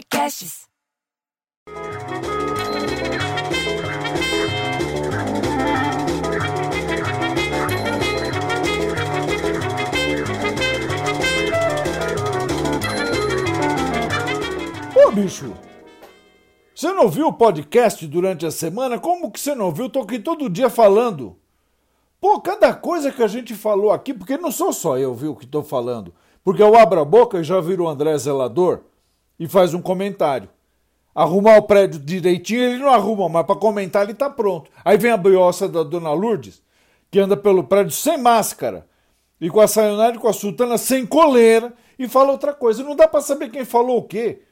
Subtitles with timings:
[0.00, 0.66] Podcasts.
[14.96, 15.52] Ô bicho,
[16.74, 18.98] você não viu o podcast durante a semana?
[18.98, 19.90] Como que você não viu?
[19.90, 21.36] Tô aqui todo dia falando.
[22.18, 25.46] Pô, cada coisa que a gente falou aqui, porque não sou só eu, viu, que
[25.46, 26.14] tô falando.
[26.42, 28.84] Porque eu abro a boca e já viro o André Zelador
[29.40, 30.50] e faz um comentário.
[31.14, 34.70] Arrumar o prédio direitinho, ele não arruma, mas para comentar ele tá pronto.
[34.84, 36.62] Aí vem a brioça da Dona Lourdes,
[37.10, 38.86] que anda pelo prédio sem máscara,
[39.40, 42.84] e com a sayonara e com a sultana sem coleira, e fala outra coisa.
[42.84, 44.42] Não dá para saber quem falou o quê.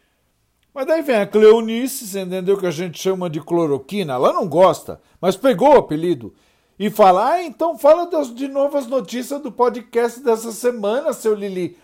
[0.74, 4.14] Mas daí vem a Cleonice, você entendeu que a gente chama de cloroquina?
[4.14, 6.34] Ela não gosta, mas pegou o apelido.
[6.78, 11.34] E fala, ah, então fala das, de novo as notícias do podcast dessa semana, seu
[11.34, 11.77] Lili.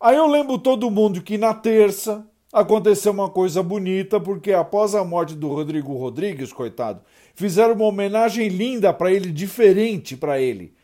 [0.00, 5.02] Aí eu lembro todo mundo que na terça aconteceu uma coisa bonita, porque após a
[5.02, 7.00] morte do Rodrigo Rodrigues, coitado,
[7.34, 10.74] fizeram uma homenagem linda para ele, diferente para ele.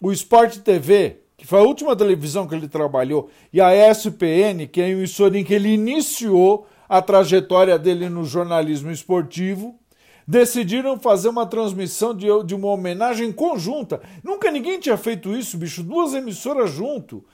[0.00, 4.80] O Sport TV, que foi a última televisão que ele trabalhou, e a ESPN, que
[4.80, 9.78] é a emissora em que ele iniciou a trajetória dele no jornalismo esportivo,
[10.26, 14.00] decidiram fazer uma transmissão de, de uma homenagem conjunta.
[14.22, 17.24] Nunca ninguém tinha feito isso, bicho, duas emissoras junto.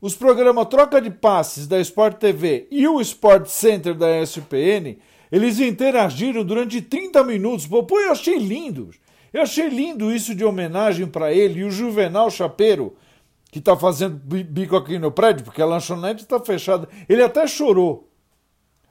[0.00, 4.98] Os programas Troca de Passes da Sport TV e o Sport Center da ESPN,
[5.32, 7.66] eles interagiram durante 30 minutos.
[7.66, 8.90] Pô, eu achei lindo.
[9.32, 11.60] Eu achei lindo isso de homenagem para ele.
[11.60, 12.94] E o Juvenal Chapeiro,
[13.50, 18.08] que está fazendo bico aqui no prédio, porque a lanchonete está fechada, ele até chorou.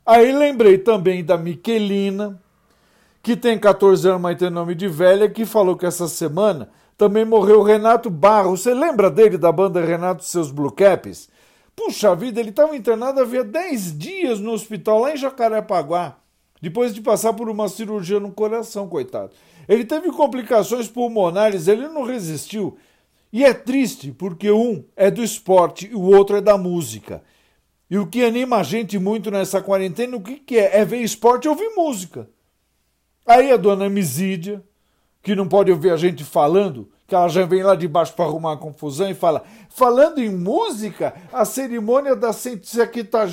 [0.04, 2.42] Aí lembrei também da Miquelina,
[3.22, 7.26] que tem 14 anos, mas tem nome de velha, que falou que essa semana também
[7.26, 8.62] morreu Renato Barros.
[8.62, 11.30] Você lembra dele da banda Renato e seus Blue Caps?
[11.76, 16.18] Puxa vida, ele estava internado havia 10 dias no hospital lá em Jacarepaguá,
[16.62, 19.32] depois de passar por uma cirurgia no coração, coitado.
[19.68, 22.78] Ele teve complicações pulmonares, ele não resistiu.
[23.34, 27.22] E é triste, porque um é do esporte e o outro é da música.
[27.90, 30.80] E o que anima a gente muito nessa quarentena, o que, que é?
[30.80, 32.30] É ver esporte e ouvir música.
[33.26, 34.64] Aí a dona Misídia,
[35.22, 38.26] que não pode ouvir a gente falando, que ela já vem lá de baixo para
[38.26, 43.26] arrumar a confusão e fala: falando em música, a cerimônia da 150,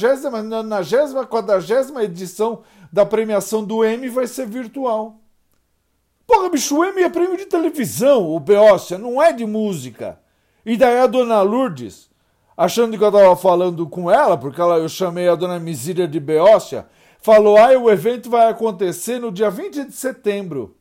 [0.43, 2.62] 90, 40 edição
[2.93, 5.16] da premiação do M vai ser virtual.
[6.27, 10.21] Porra, bicho, o M é prêmio de televisão, o Beócia, não é de música.
[10.65, 12.09] E daí a dona Lourdes,
[12.56, 16.21] achando que eu estava falando com ela, porque ela, eu chamei a dona Misíria de
[16.21, 16.87] Beócia,
[17.21, 20.77] falou: ah, o evento vai acontecer no dia 20 de setembro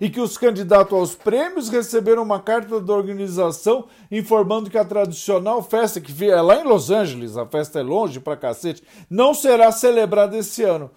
[0.00, 5.62] e que os candidatos aos prêmios receberam uma carta da organização informando que a tradicional
[5.62, 9.72] festa, que é lá em Los Angeles, a festa é longe pra cacete, não será
[9.72, 10.90] celebrada esse ano.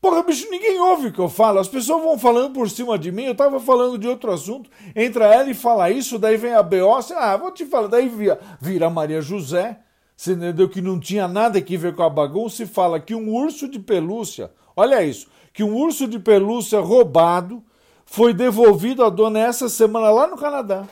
[0.00, 1.60] Porra, bicho, ninguém ouve o que eu falo.
[1.60, 3.22] As pessoas vão falando por cima de mim.
[3.22, 4.68] Eu tava falando de outro assunto.
[4.96, 7.16] Entra ela e fala isso, daí vem a Beócia.
[7.16, 7.86] Ah, vou te falar.
[7.86, 9.78] Daí vira, vira Maria José.
[10.16, 13.32] Você entendeu que não tinha nada que ver com a bagunça e fala que um
[13.32, 17.62] urso de pelúcia, olha isso, que um urso de pelúcia roubado
[18.04, 20.86] foi devolvido à dona essa semana lá no Canadá.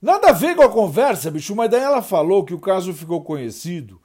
[0.00, 3.22] Nada a ver com a conversa, bicho, mas daí ela falou que o caso ficou
[3.22, 4.00] conhecido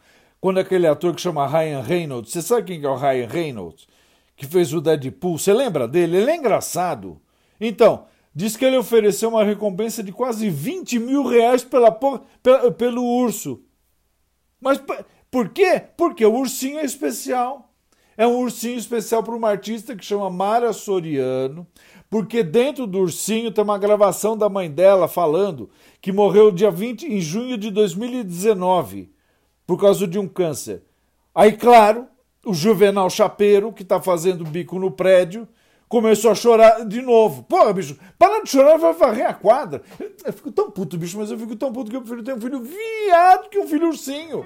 [0.45, 3.87] quando aquele ator que chama Ryan Reynolds, você sabe quem é o Ryan Reynolds?
[4.35, 6.17] Que fez o Deadpool, você lembra dele?
[6.17, 7.19] Ele é engraçado.
[7.59, 13.03] Então, diz que ele ofereceu uma recompensa de quase 20 mil reais pela, pela pelo
[13.03, 13.63] urso.
[14.61, 14.79] Mas
[15.31, 15.81] por quê?
[15.97, 17.73] Porque o ursinho é especial.
[18.17, 21.67] É um ursinho especial para uma artista que chama Mara Soriano,
[22.09, 25.69] porque dentro do ursinho tem uma gravação da mãe dela falando
[26.01, 29.11] que morreu dia 20 em junho de 2019
[29.67, 30.83] por causa de um câncer.
[31.33, 32.07] Aí, claro,
[32.45, 35.47] o Juvenal Chapeiro, que está fazendo bico no prédio,
[35.89, 37.43] começou a chorar de novo.
[37.43, 39.81] Porra, bicho, para de chorar, vai varrer a quadra.
[40.25, 42.41] Eu fico tão puto, bicho, mas eu fico tão puto que eu prefiro ter um
[42.41, 44.45] filho viado que um filho ursinho.